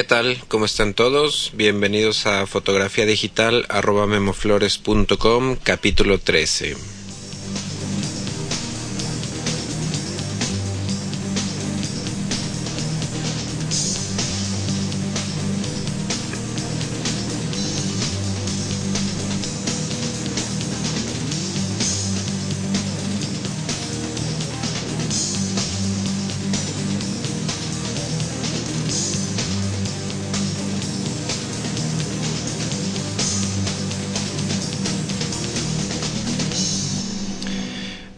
[0.00, 0.38] ¿Qué tal?
[0.48, 1.50] ¿Cómo están todos?
[1.52, 6.99] Bienvenidos a fotografía digital arroba memoflores.com capítulo 13.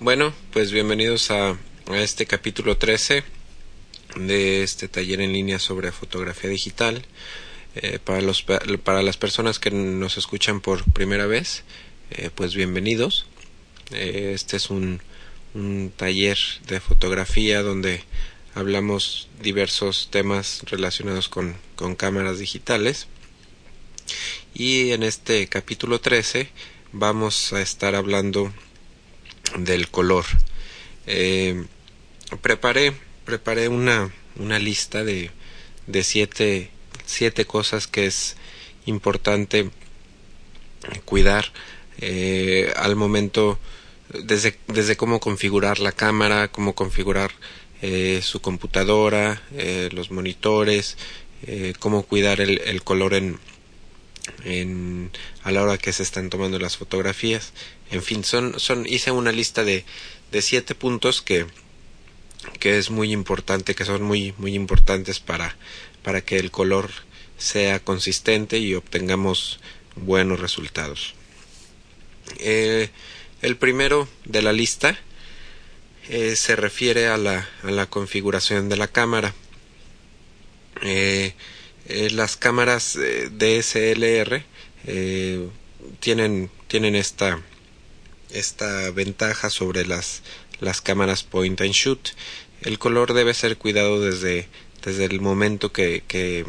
[0.03, 1.57] Bueno, pues bienvenidos a,
[1.95, 3.23] este capítulo 13
[4.17, 7.05] de este taller en línea sobre fotografía digital.
[7.77, 11.63] Eh, para, los, para las personas que nos escuchan por primera vez,
[12.11, 13.27] eh, pues bienvenidos.
[13.93, 15.01] Eh, este es un,
[15.55, 18.03] un taller de fotografía donde
[18.57, 23.07] hablamos diversos temas relacionados con, con cámaras digitales.
[24.53, 26.51] Y en este capítulo 13
[26.91, 28.53] vamos a estar hablando
[29.57, 30.25] del color.
[31.07, 31.65] Eh,
[32.41, 32.93] preparé,
[33.25, 35.31] preparé una, una lista de,
[35.87, 36.71] de siete,
[37.05, 38.37] siete cosas que es
[38.87, 39.71] importante
[41.05, 41.53] cuidar
[41.99, 43.59] eh, al momento
[44.25, 47.33] desde, desde cómo configurar la cámara, cómo configurar
[47.81, 49.43] eh, su computadora,
[49.93, 50.97] los monitores,
[51.81, 53.39] cómo cuidar el, el color en,
[54.45, 55.11] en,
[55.43, 57.53] a la hora que se están tomando las fotografías.
[57.93, 59.85] En fin, son, son, hice una lista de,
[60.33, 61.47] de siete puntos que,
[62.59, 65.57] que es muy importante, que son muy, muy importantes para,
[66.03, 66.91] para que el color
[67.37, 69.61] sea consistente y obtengamos
[69.95, 71.15] buenos resultados.
[72.39, 72.89] Eh,
[73.43, 74.99] el primero de la lista
[76.09, 79.35] eh, se refiere a la, a la configuración de la cámara.
[80.83, 81.35] Eh,
[82.13, 82.97] las cámaras
[83.33, 84.45] DSLR
[86.01, 87.43] tienen, tienen esta,
[88.33, 90.23] esta ventaja sobre las,
[90.61, 92.09] las cámaras point and shoot.
[92.63, 94.49] El color debe ser cuidado desde,
[94.85, 96.47] desde el momento que, que,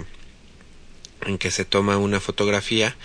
[1.25, 2.95] en que se toma una fotografía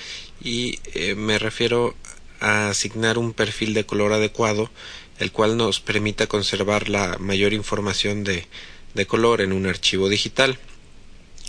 [0.42, 1.94] y eh, me refiero
[2.40, 4.70] a asignar un perfil de color adecuado
[5.18, 8.46] el cual nos permita conservar la mayor información de,
[8.94, 10.58] de color en un archivo digital.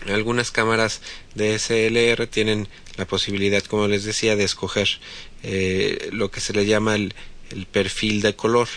[0.08, 1.02] Algunas cámaras
[1.36, 4.88] DSLR tienen la posibilidad, como les decía, de escoger
[5.44, 7.14] eh, lo que se le llama el,
[7.52, 8.68] el, perfil de color.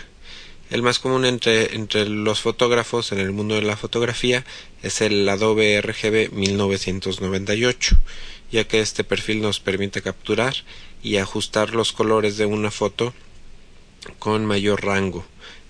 [0.70, 4.44] El más común entre, entre los fotógrafos en el mundo de la fotografía
[4.82, 7.96] es el Adobe RGB 1998,
[8.50, 10.54] ya que este perfil nos permite capturar
[11.02, 13.12] y ajustar los colores de una foto
[14.18, 15.26] con mayor rango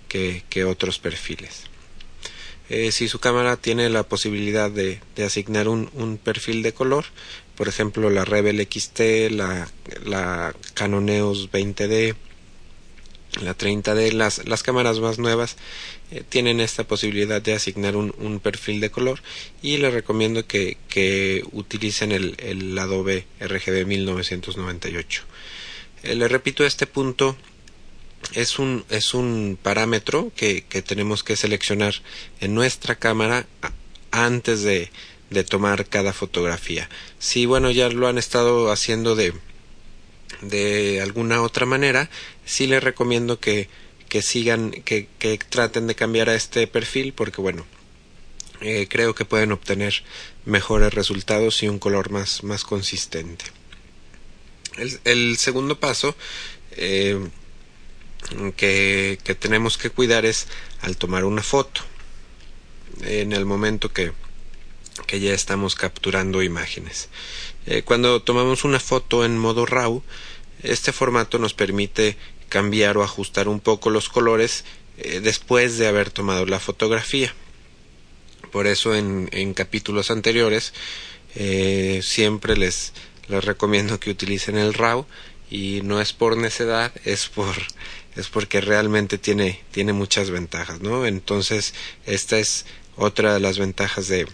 [0.08, 1.62] que, que otros perfiles.
[2.68, 7.04] Eh, si su cámara tiene la posibilidad de, de asignar un, un, perfil de color,
[7.62, 9.70] por ejemplo la Rebel XT, la,
[10.04, 12.16] la Canon EOS 20D,
[13.40, 15.54] la 30D, las, las cámaras más nuevas
[16.10, 19.20] eh, tienen esta posibilidad de asignar un, un, perfil de color
[19.62, 25.22] y les recomiendo que, que utilicen el, el, Adobe RGB 1998.
[26.02, 27.36] Eh, le repito este punto
[28.34, 31.94] es un, es un parámetro que, que, tenemos que seleccionar
[32.40, 33.46] en nuestra cámara
[34.10, 34.90] antes de,
[35.32, 36.88] de, tomar cada fotografía.
[37.18, 39.34] Si bueno ya lo han estado haciendo de,
[40.40, 42.10] de alguna otra manera,
[42.44, 43.68] sí les recomiendo que,
[44.08, 47.66] que sigan, que, que, traten de cambiar a este perfil porque bueno,
[48.60, 50.04] eh, creo que pueden obtener
[50.44, 53.44] mejores resultados y un color más, más consistente.
[55.04, 56.16] El, segundo paso
[56.72, 57.18] eh,
[58.56, 60.46] que, que, tenemos que cuidar es
[60.80, 61.82] al tomar una foto
[63.02, 64.12] en el momento que,
[65.12, 67.10] que ya estamos capturando imágenes.
[67.66, 70.02] Eh, cuando tomamos una foto en modo RAW,
[70.62, 72.16] este formato nos permite
[72.48, 74.64] cambiar o ajustar un poco los colores
[74.96, 77.34] eh, después de haber tomado la fotografía.
[78.52, 80.72] Por eso en, capítulos anteriores
[81.34, 82.94] eh, siempre les,
[83.28, 85.04] les recomiendo que utilicen el RAW
[85.50, 87.54] y no es por necedad, es por
[88.16, 91.04] es porque realmente tiene, tiene muchas ventajas, ¿no?
[91.04, 91.74] Entonces,
[92.06, 92.64] esta es
[92.96, 94.26] otra de las ventajas de,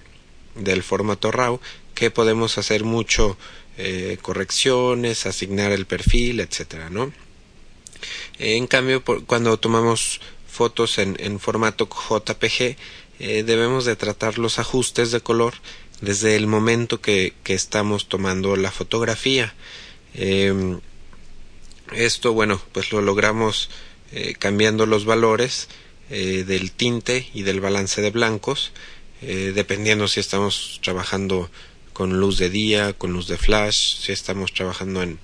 [0.59, 1.61] del formato RAW,
[1.95, 3.37] que podemos hacer mucho
[3.77, 7.13] eh, correcciones, asignar el perfil, etcétera, ¿no?
[8.39, 12.77] En cambio, por, cuando tomamos fotos en, en formato JPG,
[13.21, 15.55] eh, debemos de tratar los ajustes de color
[16.01, 19.55] desde el momento que, que estamos tomando la fotografía.
[20.15, 20.79] Eh,
[21.93, 23.71] esto, bueno, pues lo logramos
[24.13, 25.69] eh, cambiando los valores
[26.11, 28.73] del tinte y del balance de blancos,
[29.23, 31.51] eh, dependiendo si estamos trabajando
[31.93, 35.19] con luz de día, con luz de flash, si estamos trabajando en,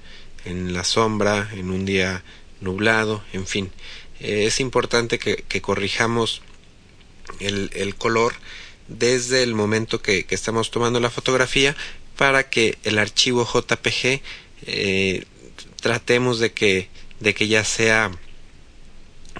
[0.44, 2.24] en la sombra, en un día
[2.60, 3.70] nublado, en fin.
[4.20, 6.42] Eh, es importante que, corrijamos
[7.40, 8.34] el, color
[8.88, 11.76] desde el momento que, que, estamos tomando la fotografía
[12.16, 14.20] para que el archivo JPG
[14.66, 15.24] eh,
[15.80, 16.88] tratemos de que,
[17.20, 18.10] de que ya sea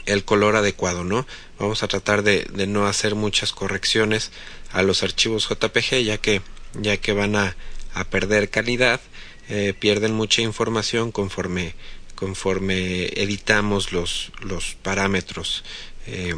[0.07, 1.27] el color adecuado, ¿no?
[1.59, 4.31] Vamos a tratar de, de no hacer muchas correcciones
[4.73, 6.43] a los archivos JPG ya que,
[6.75, 7.57] ya que van a,
[7.95, 9.01] a perder calidad,
[9.49, 11.75] eh, pierden mucha información conforme,
[12.15, 15.65] conforme editamos los, los parámetros
[16.07, 16.35] eh,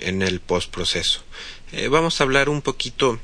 [0.00, 1.22] en el postproceso.
[1.72, 3.18] Eh, vamos a hablar un poquito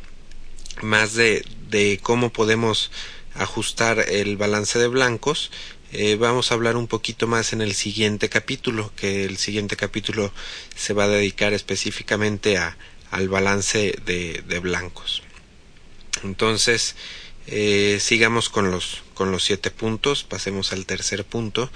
[0.82, 2.90] más de, de cómo podemos
[3.34, 5.50] ajustar el balance de blancos
[5.96, 10.32] eh, vamos a hablar un poquito más en el siguiente capítulo, que el siguiente capítulo
[10.74, 15.22] se va a dedicar específicamente al balance de, blancos.
[16.24, 16.96] Entonces,
[17.46, 21.70] eh, sigamos con los, con los siete puntos, pasemos al tercer punto,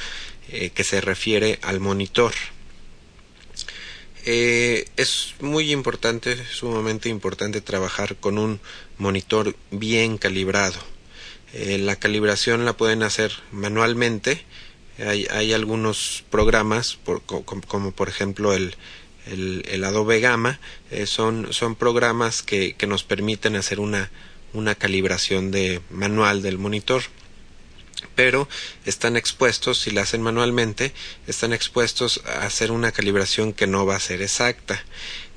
[0.49, 2.35] eh, que se refiere al monitor.
[4.25, 8.61] Es muy importante, sumamente importante trabajar con un
[8.99, 10.98] monitor bien calibrado
[11.53, 14.45] eh, la calibración la pueden hacer manualmente.
[14.99, 18.75] Hay, hay algunos programas, por, como, como, por ejemplo el,
[19.27, 20.59] el, Adobe Gamma,
[20.91, 24.11] eh, son, son programas que, que nos permiten hacer una,
[24.53, 27.03] una calibración de manual del monitor
[28.15, 28.49] pero
[28.85, 30.93] están expuestos, si la hacen manualmente,
[31.27, 34.85] están expuestos a hacer una calibración que no va a ser exacta.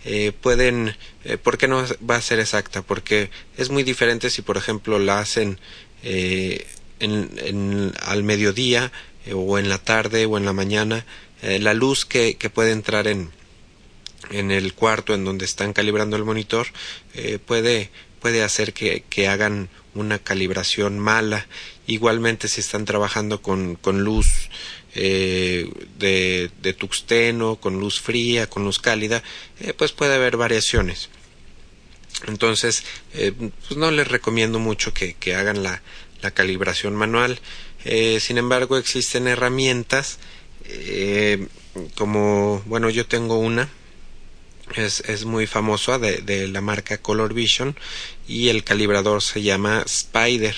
[0.04, 0.96] Eh, pueden,
[1.44, 2.82] ¿por qué no va a ser exacta?
[2.82, 5.60] Porque es muy diferente si, por ejemplo, la hacen
[6.04, 6.68] eh,
[7.00, 8.92] en, en, al mediodía
[9.26, 11.06] eh, o en la tarde o en la mañana,
[11.42, 13.32] eh, la luz que, puede entrar en,
[14.30, 16.68] en el cuarto en donde están calibrando el monitor
[17.16, 17.90] eh, puede,
[18.20, 21.48] puede hacer que, hagan una calibración mala.
[21.88, 24.50] Igualmente si están trabajando con, con luz
[24.94, 29.24] eh, de, de, tuxteno, con luz fría, con luz cálida,
[29.78, 31.10] pues puede haber variaciones.
[32.28, 32.84] Entonces,
[33.14, 33.34] eh,
[33.68, 35.82] pues no les recomiendo mucho que, que hagan la,
[36.22, 37.40] la, calibración manual.
[37.84, 40.20] Eh, sin embargo, existen herramientas
[40.66, 41.48] eh,
[41.96, 43.70] como, bueno, yo tengo una,
[44.76, 47.76] es, es muy famosa de, de, la marca Color Vision
[48.28, 50.56] y el calibrador se llama Spider.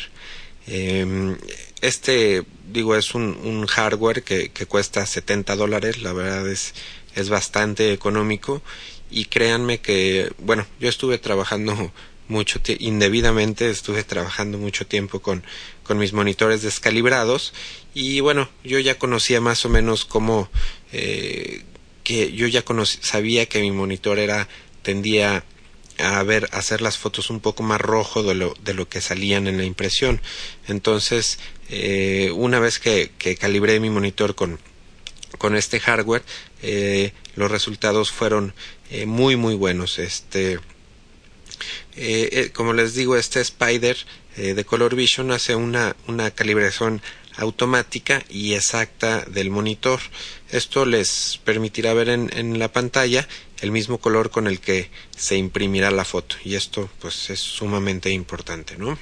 [0.67, 1.35] Eh,
[1.81, 6.73] este, digo, es un, un hardware que, que, cuesta 70 dólares, la verdad es,
[7.15, 8.61] es bastante económico
[9.13, 11.91] y créanme que, bueno, yo estuve trabajando
[12.27, 15.43] mucho indebidamente, estuve trabajando mucho tiempo con,
[15.83, 17.53] con mis monitores descalibrados
[17.93, 20.49] y bueno, yo ya conocía más o menos cómo,
[20.91, 21.63] eh,
[22.03, 24.47] que yo ya sabía que mi monitor era,
[24.81, 25.43] tendía
[25.99, 28.99] a ver, a hacer las fotos un poco más rojo de lo, de lo que
[28.99, 30.21] salían en la impresión.
[30.67, 31.37] Entonces,
[31.69, 34.59] eh, una vez que, que calibré mi monitor con,
[35.37, 36.23] con este hardware,
[36.63, 38.53] eh, los resultados fueron
[38.89, 39.99] eh, muy muy buenos.
[39.99, 40.59] Este,
[41.95, 43.97] eh, como les digo, este Spider
[44.35, 47.03] de Color Vision hace una, una calibración
[47.37, 49.99] automática y exacta del monitor.
[50.49, 53.27] Esto les permitirá ver en, en, la pantalla
[53.61, 58.09] el mismo color con el que se imprimirá la foto y esto pues es sumamente
[58.09, 58.97] importante, ¿no?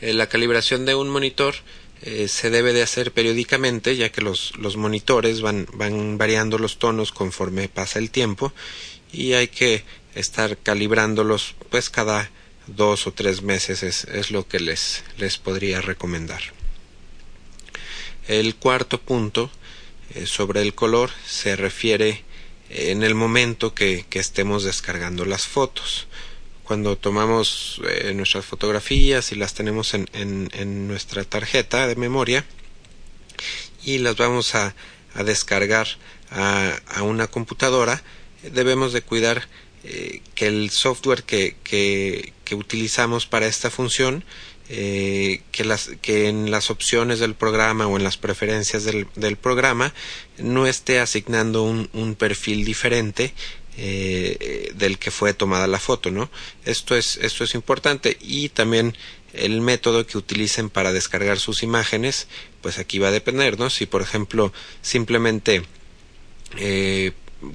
[0.00, 1.56] La calibración de un monitor
[2.02, 6.78] eh, se debe de hacer periódicamente ya que los, los monitores van, van variando los
[6.78, 8.52] tonos conforme pasa el tiempo
[9.12, 9.84] y hay que
[10.16, 12.30] estar calibrándolos pues cada
[12.66, 16.42] dos o tres meses es, es lo que les, les podría recomendar.
[18.26, 19.50] El cuarto punto
[20.14, 22.24] eh, sobre el color se refiere
[22.68, 26.08] en el momento que, que estemos descargando las fotos
[26.72, 32.46] cuando tomamos eh, nuestras fotografías y las tenemos en, nuestra tarjeta de memoria
[33.84, 34.74] y las vamos a,
[35.22, 35.86] descargar
[36.30, 38.02] a, una computadora,
[38.54, 39.48] debemos de cuidar
[39.84, 44.24] eh, que el software que, utilizamos para esta función,
[44.70, 49.92] eh, que, en las opciones del programa o en las preferencias del, programa
[50.38, 53.34] no esté asignando un perfil diferente
[53.76, 56.30] eh, del que fue tomada la foto, ¿no?
[56.64, 58.96] Esto es, esto es importante y también
[59.32, 62.28] el método que utilicen para descargar sus imágenes,
[62.60, 63.70] pues aquí va a depender, ¿no?
[63.70, 64.52] Si por ejemplo
[64.82, 65.62] simplemente
[66.58, 67.12] eh,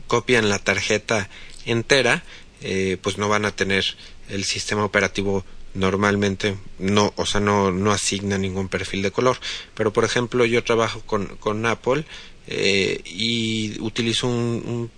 [0.07, 1.29] copian la tarjeta
[1.65, 2.23] entera,
[2.61, 3.85] eh, pues no van a tener
[4.29, 9.37] el sistema operativo normalmente no, o sea, no, no asigna ningún perfil de color.
[9.75, 12.05] Pero por ejemplo, yo trabajo con, con Apple
[12.47, 14.89] eh, y utilizo una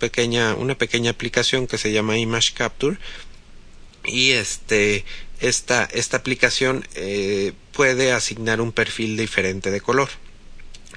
[0.76, 2.98] pequeña aplicación que se llama Image Capture.
[4.04, 5.04] Y este
[5.40, 6.86] esta, aplicación
[7.72, 10.08] puede asignar un perfil diferente de color.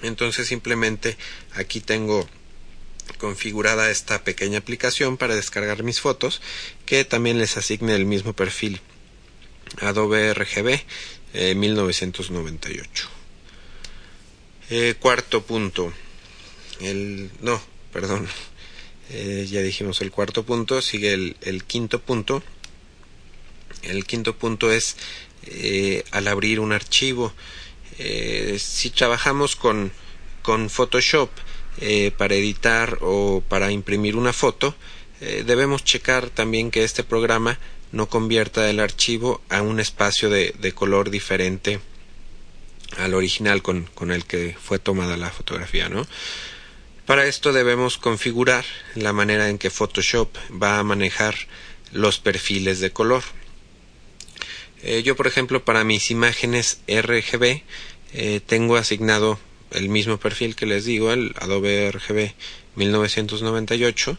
[0.01, 1.17] Entonces simplemente
[1.53, 2.27] aquí tengo
[3.17, 6.41] configurada esta pequeña aplicación para descargar mis fotos
[6.85, 8.81] que también les asigne el mismo perfil.
[9.81, 10.81] Adobe RGB
[11.55, 13.09] 1998
[14.69, 15.93] eh, eh, cuarto punto
[16.83, 17.61] el no
[17.91, 18.27] perdón.
[19.09, 22.41] Eh, ya dijimos el cuarto punto sigue el, quinto punto.
[23.83, 24.95] El quinto punto es
[26.11, 27.33] al abrir un archivo.
[28.57, 29.91] Si trabajamos con,
[30.41, 31.29] con Photoshop
[31.81, 34.75] eh, para editar o para imprimir una foto,
[35.21, 37.57] eh, debemos checar también que este programa
[37.91, 41.79] no convierta el archivo a un espacio de, color diferente
[42.97, 46.05] al original con, con, el que fue tomada la fotografía, ¿no?
[47.05, 51.35] Para esto debemos configurar la manera en que Photoshop va a manejar
[51.91, 53.23] los perfiles de color.
[54.81, 57.61] Eh, yo, por ejemplo, para mis imágenes RGB
[58.45, 59.39] tengo asignado
[59.71, 62.33] el mismo perfil que les digo, el Adobe RGB
[62.75, 64.17] 1998,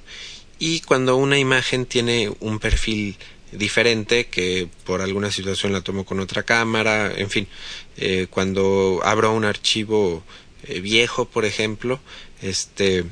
[0.58, 3.16] y cuando una imagen tiene un perfil
[3.52, 7.48] diferente que por alguna situación la tomo con otra cámara, en fin,
[7.96, 10.22] eh, cuando abro un archivo
[10.64, 12.00] eh, viejo, por ejemplo,
[12.44, 13.04] este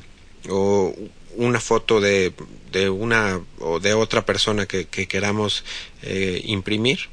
[0.49, 0.95] o
[1.35, 2.33] una foto de,
[2.71, 5.63] de una o de otra persona que, que queramos
[6.03, 7.09] eh, imprimir,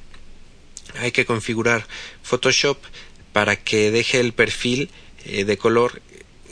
[0.98, 1.86] hay que configurar
[2.22, 2.78] Photoshop
[3.32, 4.90] para que deje el perfil
[5.24, 6.02] eh, de color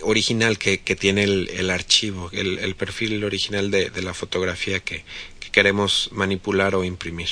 [0.02, 4.80] original que, que tiene el, el archivo, el, el, perfil original de, de la fotografía
[4.80, 5.04] que,
[5.40, 7.28] que, queremos manipular o imprimir.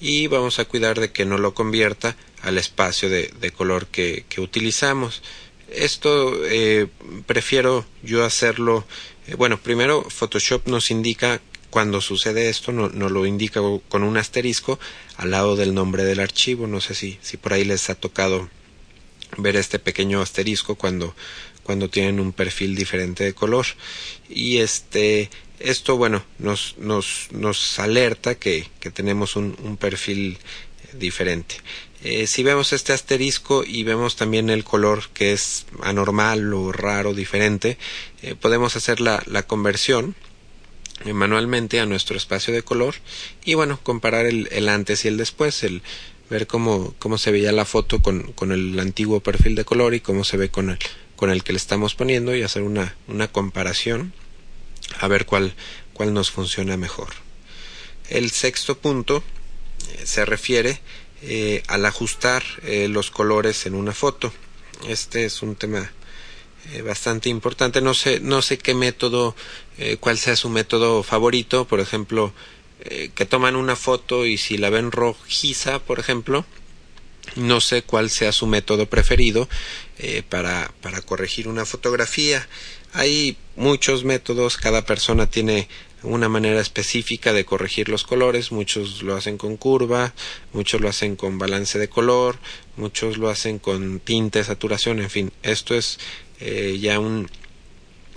[0.00, 4.24] Y vamos a cuidar de que no lo convierta al espacio de, de color que,
[4.28, 5.22] que, utilizamos.
[5.70, 6.86] Esto eh,
[7.26, 8.86] prefiero yo hacerlo.
[9.26, 14.16] Eh, bueno, primero Photoshop nos indica cuando sucede esto, no, nos lo indica con un
[14.16, 14.78] asterisco
[15.16, 16.66] al lado del nombre del archivo.
[16.66, 18.48] No sé si, si por ahí les ha tocado
[19.36, 21.14] ver este pequeño asterisco cuando
[21.62, 23.66] cuando tienen un perfil diferente de color
[24.28, 30.38] y este esto bueno nos nos nos alerta que, que tenemos un, un, perfil
[30.92, 31.56] diferente
[32.06, 37.14] eh, si vemos este asterisco y vemos también el color que es anormal o raro
[37.14, 37.78] diferente
[38.22, 40.14] eh, podemos hacer la, la conversión
[41.12, 42.94] manualmente a nuestro espacio de color
[43.44, 45.82] y bueno comparar el, el antes y el después el
[46.30, 50.00] ver cómo, cómo se veía la foto con, con el antiguo perfil de color y
[50.00, 50.78] cómo se ve con el,
[51.14, 54.12] con el que le estamos poniendo y hacer una, una comparación
[55.00, 55.54] a ver cuál,
[55.92, 57.08] cuál nos funciona mejor.
[58.08, 59.22] El sexto punto
[59.92, 60.80] eh, se refiere
[61.22, 64.32] eh, al ajustar eh, los colores en una foto.
[64.86, 65.90] Este es un tema
[66.72, 67.80] eh, bastante importante.
[67.80, 69.34] No sé, no sé qué método,
[70.00, 71.66] cuál sea su método favorito.
[71.66, 72.32] Por ejemplo,
[73.14, 76.44] que toman una foto y si la ven rojiza, por ejemplo,
[77.34, 79.48] no sé cuál sea su método preferido
[80.28, 82.48] para, para corregir una fotografía.
[82.92, 85.68] Hay muchos métodos, cada persona tiene
[86.02, 90.14] una manera específica de corregir los colores, muchos lo hacen con curva,
[90.52, 92.38] muchos lo hacen con balance de color,
[92.76, 95.98] muchos lo hacen con tinte, saturación, en fin, esto es
[96.40, 97.28] eh, ya un,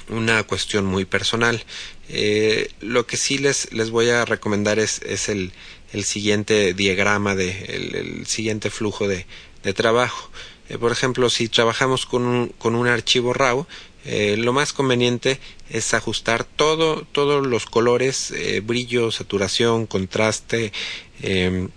[0.09, 1.63] una cuestión muy personal.
[2.09, 5.51] Eh, lo que sí les, les voy a recomendar es, es el,
[5.93, 9.25] el siguiente diagrama, de, el, siguiente flujo de,
[9.63, 10.29] de trabajo.
[10.69, 13.65] Eh, por ejemplo, si trabajamos con un, con un archivo RAW,
[14.11, 15.39] eh, lo más conveniente
[15.69, 20.73] es ajustar todo, todos los colores, eh, brillo, saturación, contraste,
[21.21, 21.69] em,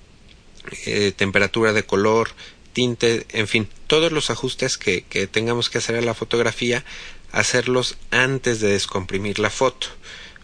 [0.86, 2.30] eh, temperatura de color,
[2.72, 6.86] tinte, en fin, todos los ajustes que, que tengamos que hacer a la fotografía
[7.32, 9.88] hacerlos antes de descomprimir la foto.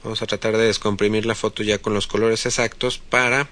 [0.04, 3.48] Vamos a tratar de descomprimir la foto ya con los colores exactos para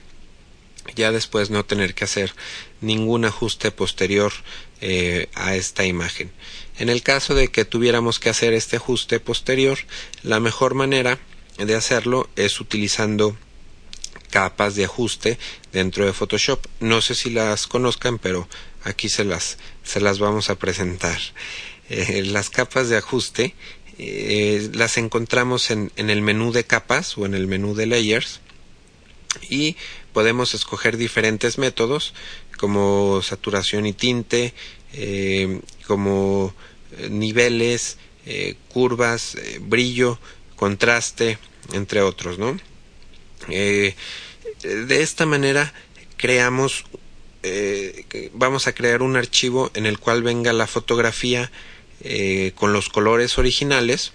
[0.94, 2.34] ya después no tener que hacer
[2.80, 4.32] ningún ajuste posterior
[4.80, 6.30] eh, a esta imagen.
[6.78, 9.78] En el caso de que tuviéramos que hacer este ajuste posterior,
[10.22, 11.18] la mejor manera
[11.58, 13.36] de hacerlo es utilizando
[14.30, 15.38] capas de ajuste
[15.72, 16.66] dentro de Photoshop.
[16.80, 18.48] No sé si las conozcan, pero
[18.82, 21.18] aquí se las, se las vamos a presentar.
[21.88, 23.54] Eh, las capas de ajuste
[23.98, 28.40] eh, las encontramos en, en, el menú de capas o en el menú de layers
[29.48, 29.76] y
[30.16, 32.14] podemos escoger diferentes métodos
[32.56, 34.54] como saturación y tinte,
[34.94, 36.54] eh, como
[36.96, 40.18] eh, niveles, eh, curvas, brillo,
[40.56, 41.36] contraste,
[41.74, 42.56] entre otros, ¿no?
[43.46, 43.94] de
[44.88, 45.74] esta manera
[46.16, 46.86] creamos,
[48.32, 51.52] vamos a crear un archivo en el cual venga la fotografía
[52.54, 54.14] con los colores originales.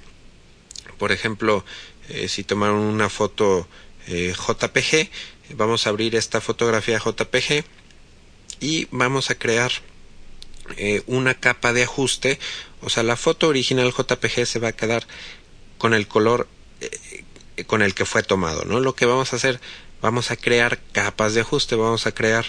[0.98, 1.64] Por ejemplo,
[2.28, 3.68] si tomaron una foto
[4.08, 5.10] JPG,
[5.56, 7.64] vamos a abrir esta fotografía JPG
[8.60, 9.72] y vamos a crear
[10.78, 12.40] eh, una capa de ajuste
[12.82, 15.06] o sea la foto original JPG se va a quedar
[15.78, 16.48] con el color
[16.80, 19.60] eh, con el que fue tomado no lo que vamos a hacer
[20.02, 22.46] vamos a crear capas de ajuste vamos a crear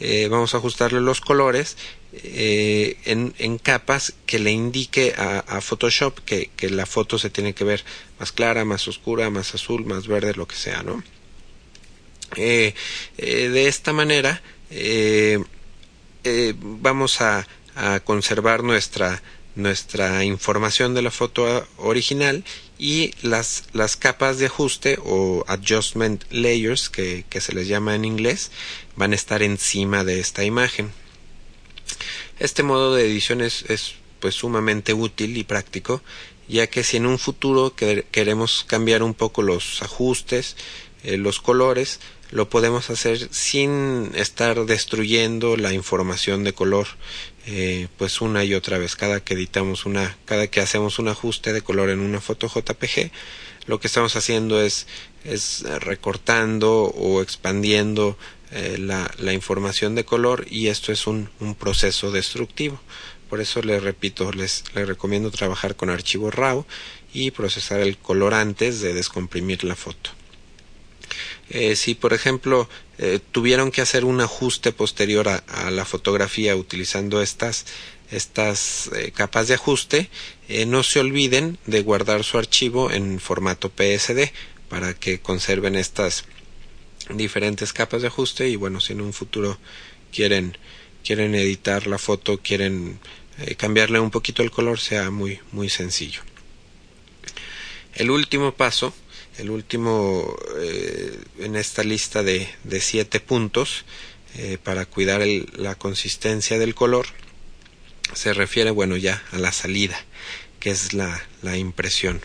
[0.00, 1.76] eh, vamos a ajustarle los colores
[2.12, 7.64] en, capas que le indique a, a Photoshop que, que, la foto se tiene que
[7.64, 7.84] ver
[8.18, 11.02] más clara, más oscura, más azul, más verde, lo que sea, ¿no?
[12.34, 14.42] De esta manera
[16.60, 17.46] vamos a,
[18.04, 19.22] conservar nuestra
[19.54, 22.42] nuestra información de la foto original
[22.78, 28.04] y las, las capas de ajuste o adjustment layers que, que, se les llama en
[28.04, 28.50] inglés
[28.96, 30.90] van a estar encima de esta imagen.
[32.38, 36.02] Este modo de edición es, es pues sumamente útil y práctico
[36.48, 40.56] ya que si en un futuro queremos cambiar un poco los ajustes,
[41.02, 46.86] eh, los colores, lo podemos hacer sin estar destruyendo la información de color
[47.46, 48.96] eh, pues una y otra vez.
[48.96, 53.10] Cada que editamos una cada que hacemos un ajuste de color en una foto JPG
[53.66, 54.86] lo que estamos haciendo es
[55.24, 58.16] es recortando o expandiendo
[58.52, 62.80] eh, la, la, información de color y esto es un, un proceso destructivo.
[63.28, 66.64] Por eso les repito les, les recomiendo trabajar con archivo RAW
[67.12, 70.15] y procesar el color antes de descomprimir la foto
[71.50, 77.22] eh, si por ejemplo eh, tuvieron que hacer un ajuste posterior a, la fotografía utilizando
[77.22, 77.66] estas
[78.10, 80.10] estas eh, capas de ajuste
[80.66, 84.30] no se olviden de guardar su archivo en formato PSD
[84.68, 86.24] para que conserven estas
[87.10, 89.58] diferentes capas de ajuste y bueno si en un futuro
[90.12, 90.58] quieren
[91.04, 92.98] quieren editar la foto quieren
[93.56, 96.22] cambiarle un poquito el color sea muy muy sencillo.
[97.94, 98.92] El último paso
[99.38, 103.84] el último eh, en esta lista de, de siete puntos
[104.36, 105.22] eh, para cuidar
[105.56, 107.06] la consistencia del color
[108.14, 109.98] se refiere bueno ya a la salida
[110.60, 112.20] que es la, la impresión.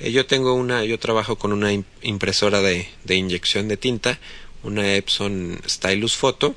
[0.00, 1.70] Eh, yo tengo una yo trabajo con una
[2.02, 4.18] impresora de, de inyección de tinta
[4.64, 6.54] una Epson Stylus Photo.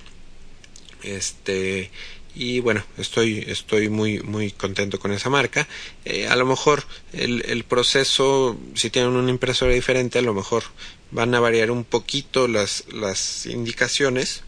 [1.04, 1.92] Este
[2.38, 5.68] y bueno estoy estoy muy muy contento con esa marca.
[6.06, 10.64] Eh, a lo mejor el, el, proceso si tienen una impresora diferente a lo mejor
[11.10, 14.44] van a variar un poquito las las indicaciones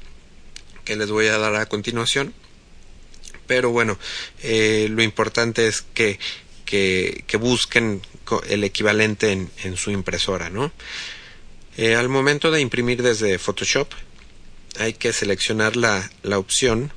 [0.86, 2.34] que les voy a dar a continuación.
[3.48, 3.98] Pero bueno
[4.44, 6.20] eh, lo importante es que,
[6.66, 8.02] que, que busquen
[8.48, 10.72] el equivalente en, en su impresora no
[11.78, 13.92] eh, al momento de imprimir desde Photoshop
[14.78, 16.92] hay que seleccionar la, la opción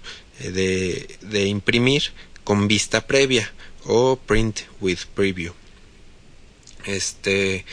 [0.51, 2.13] de, de imprimir
[2.45, 3.53] con vista previa
[3.85, 5.53] o print with preview.
[6.85, 7.65] Este,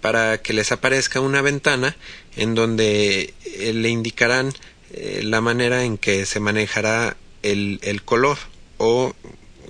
[0.00, 1.96] para que les aparezca una ventana
[2.36, 4.52] en donde eh, le indicarán
[4.92, 8.38] eh, la manera en que se manejará el, el, color
[8.78, 9.14] o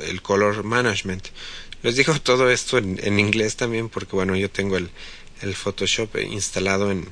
[0.07, 1.29] el color management.
[1.83, 4.91] Les digo todo esto en, en, inglés también porque bueno yo tengo el,
[5.43, 7.09] el Photoshop instalado en,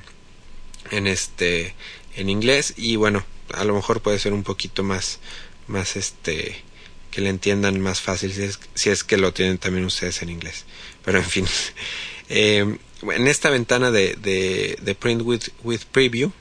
[0.91, 1.75] en este
[2.15, 5.19] en inglés y bueno a lo mejor puede ser un poquito más,
[5.67, 6.63] más este,
[7.11, 8.33] que le entiendan más fácil
[8.73, 10.65] si es, que lo tienen también ustedes en inglés.
[11.05, 11.45] Pero en fin,
[12.29, 16.31] eh, en esta ventana de, de, Print with, with Preview,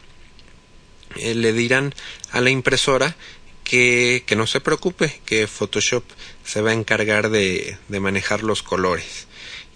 [1.16, 1.94] eh, le dirán
[2.30, 3.16] a la impresora
[3.64, 6.04] que, que, no se preocupe, que Photoshop
[6.44, 9.26] se va a encargar de, de manejar los colores.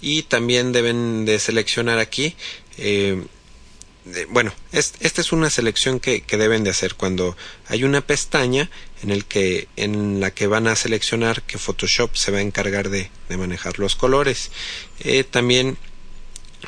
[0.01, 2.37] Y también deben de seleccionar aquí
[2.79, 3.23] eh,
[4.29, 8.71] bueno, esta es una selección que, deben de hacer cuando hay una pestaña
[9.03, 13.97] en, la que van a seleccionar que Photoshop se va a encargar de, manejar los
[13.97, 14.53] colores.
[15.01, 15.77] Eh, también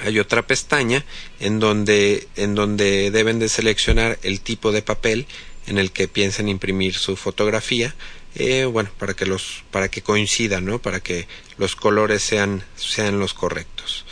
[0.00, 1.04] hay otra pestaña
[1.38, 5.26] en donde, en donde deben de seleccionar el tipo de papel
[5.66, 7.94] en el que piensen imprimir su fotografía.
[8.34, 10.78] Eh, bueno, para que los, para que coincidan.
[10.80, 14.04] Para que los colores sean, sean los correctos.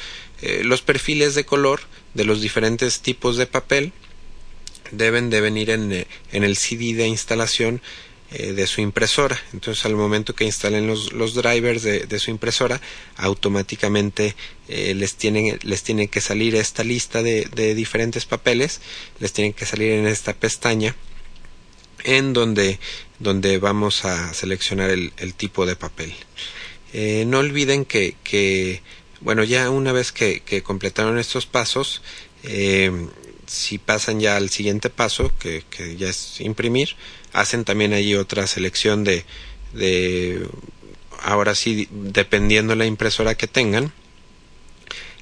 [0.43, 1.81] Eh, los perfiles de color
[2.17, 3.93] de los diferentes tipos de papel
[4.91, 7.83] deben de venir en, eh, en el CD de instalación
[8.33, 9.41] eh, de su impresora.
[9.53, 12.81] Entonces al momento que instalen los, los drivers de, de, su impresora,
[13.17, 14.35] automáticamente
[14.69, 18.81] eh, les, tienen, les tiene que salir esta lista de, de, diferentes papeles,
[19.21, 20.97] les tienen que salir en esta pestaña
[22.05, 22.79] en donde,
[23.19, 26.15] donde vamos a seleccionar el, tipo de papel.
[27.27, 28.81] No olviden que
[29.21, 32.03] bueno, ya una vez que, completaron estos pasos,
[32.43, 32.91] eh,
[33.47, 35.65] si pasan ya al siguiente paso, que,
[35.97, 36.97] ya es imprimir,
[37.33, 39.25] hacen también allí otra selección de,
[39.73, 40.47] de,
[41.23, 43.93] ahora sí, dependiendo la impresora que tengan,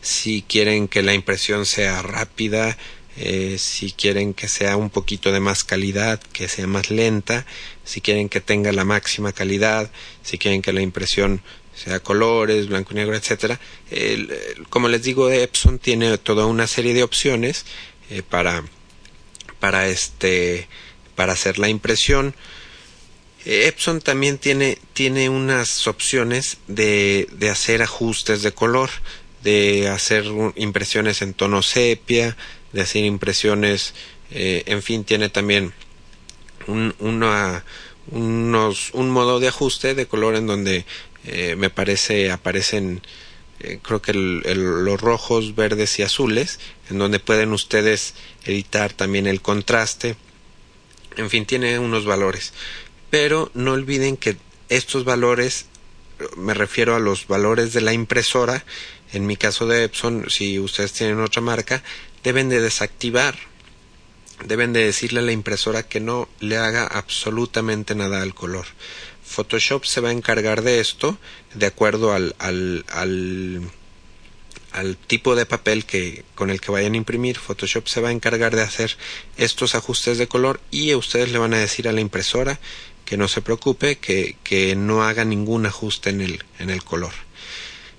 [0.01, 2.77] si quieren que la impresión sea rápida,
[3.17, 7.47] eh, si quieren que sea un poquito de más calidad, que sea más lenta,
[7.85, 9.91] si quieren que tenga la máxima calidad,
[10.23, 11.41] si quieren que la impresión
[11.75, 13.61] sea colores, blanco y negro, etcétera.
[14.71, 17.65] como les digo, Epson tiene toda una serie de opciones
[18.11, 18.65] eh, para
[19.61, 20.69] para este
[21.15, 22.35] para hacer la impresión.
[23.45, 28.91] Eh, Epson también tiene, tiene unas opciones de, de hacer ajustes de color,
[29.43, 30.25] de hacer
[30.57, 32.37] impresiones en tono sepia,
[32.73, 33.95] de hacer impresiones,
[34.31, 35.73] eh, en fin, tiene también
[36.67, 37.65] un, una,
[38.11, 40.87] unos, un modo de ajuste de color en donde
[41.25, 43.03] eh, me parece aparecen
[43.61, 46.59] eh, creo que los rojos, verdes y azules,
[46.91, 50.17] en donde pueden ustedes editar también el contraste.
[51.17, 52.53] En fin, tiene unos valores.
[53.11, 54.37] Pero no olviden que
[54.69, 55.67] estos valores,
[56.37, 58.65] me refiero a los valores de la impresora,
[59.13, 61.83] en mi caso de Epson, si ustedes tienen otra marca,
[62.25, 63.37] deben de desactivar,
[64.45, 68.67] deben de decirle a la impresora que no le haga absolutamente nada al color.
[69.35, 71.19] Photoshop se va a encargar de esto
[71.55, 72.85] de acuerdo al, al,
[74.73, 77.39] al, tipo de papel que, con el que vayan a imprimir.
[77.39, 78.97] Photoshop se va a encargar de hacer
[79.37, 82.61] estos ajustes de color y ustedes le van a decir a la impresora
[83.05, 87.13] que no se preocupe, que, que no haga ningún ajuste en el, en el color.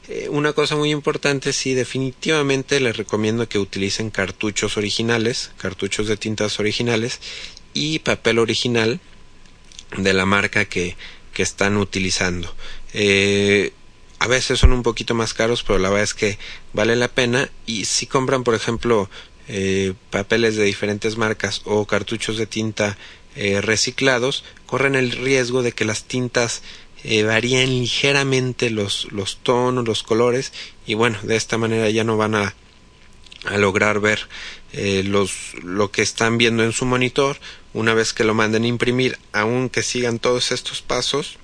[0.07, 6.17] Eh, una cosa muy importante, sí, definitivamente les recomiendo que utilicen cartuchos originales, cartuchos de
[6.17, 7.19] tintas originales
[7.73, 8.99] y papel original
[9.97, 10.95] de la marca que,
[11.35, 12.51] que están utilizando.
[12.93, 13.73] Eh,
[14.19, 16.39] a veces son un poquito más caros, pero la verdad es que
[16.73, 17.51] vale la pena.
[17.67, 19.09] Y si compran, por ejemplo,
[19.49, 22.97] eh, papeles de diferentes marcas o cartuchos de tinta
[23.35, 26.63] eh, reciclados, corren el riesgo de que las tintas
[27.27, 30.51] varíen ligeramente los, los tonos, los colores,
[30.87, 32.55] y bueno, de esta manera ya no van a,
[33.45, 34.27] a lograr ver
[34.73, 37.37] los, lo que están viendo en su monitor
[37.73, 41.37] una vez que lo manden a imprimir, aunque sigan todos estos pasos,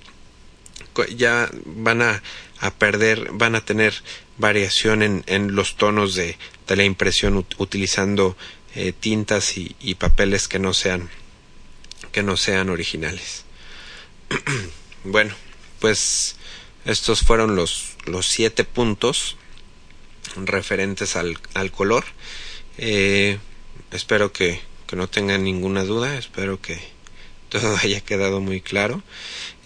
[1.16, 2.22] ya van a,
[2.58, 3.94] a perder, van a tener
[4.38, 8.36] variación en, en los tonos de, de, la impresión utilizando
[8.74, 11.10] eh, tintas y, y, papeles que no sean
[12.12, 13.44] que no sean originales.
[15.04, 15.34] bueno,
[15.80, 16.36] pues
[16.84, 19.36] estos fueron los, los siete puntos
[20.36, 22.04] referentes al, al color.
[22.78, 23.38] Eh,
[23.90, 26.18] espero que, que no tengan ninguna duda.
[26.18, 26.80] Espero que
[27.48, 29.02] todo haya quedado muy claro.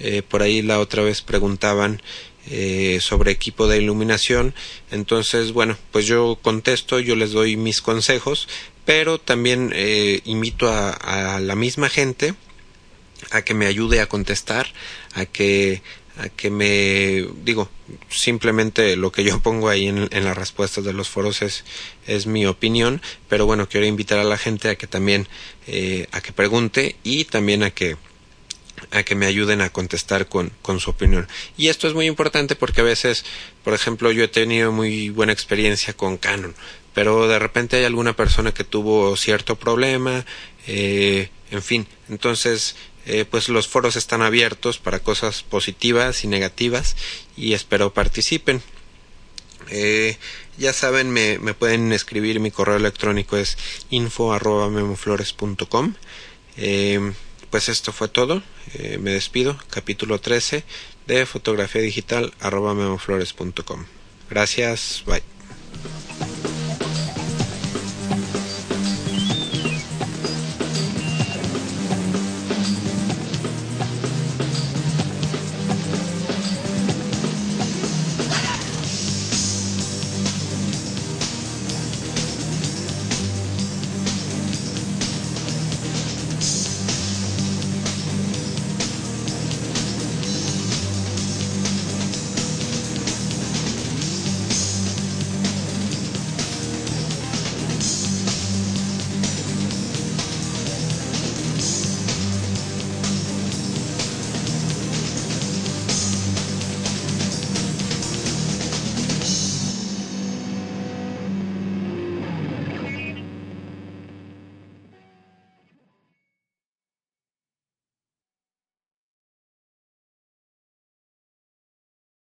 [0.00, 2.02] Eh, por ahí la otra vez preguntaban
[2.50, 4.52] eh, sobre equipo de iluminación.
[4.90, 8.48] Entonces, bueno, pues yo contesto, yo les doy mis consejos,
[8.84, 12.34] pero también eh, invito a la misma gente
[13.30, 14.66] a que me ayude a contestar,
[15.14, 15.82] a que
[16.20, 17.68] a que me digo
[18.08, 21.64] simplemente lo que yo pongo ahí en, en las respuestas de los foros es,
[22.06, 25.28] es, mi opinión pero bueno quiero invitar a la gente a que también
[25.66, 27.96] eh, a que pregunte y también a que
[28.92, 31.28] a que me ayuden a contestar con, con su opinión.
[31.58, 33.26] Y esto es muy importante porque a veces,
[33.62, 36.54] por ejemplo, yo he tenido muy buena experiencia con Canon,
[36.94, 40.24] pero de repente hay alguna persona que tuvo cierto problema,
[40.66, 46.96] eh, en fin, entonces eh, pues los foros están abiertos para cosas positivas y negativas
[47.36, 48.62] y espero participen.
[49.70, 50.16] Eh,
[50.58, 53.56] ya saben, me, me, pueden escribir, mi correo electrónico es
[53.90, 54.36] info
[54.70, 55.94] memoflores.com.
[56.56, 57.12] Eh,
[57.50, 58.44] pues esto fue todo,
[59.00, 60.62] me despido, capítulo 13
[61.08, 63.86] de fotografía digital memoflores.com.
[64.28, 66.39] Gracias, bye.